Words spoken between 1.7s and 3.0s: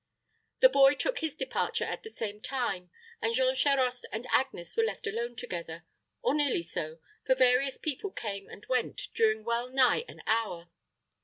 at the same time;